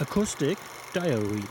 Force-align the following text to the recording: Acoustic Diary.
Acoustic 0.00 0.56
Diary. 0.92 1.42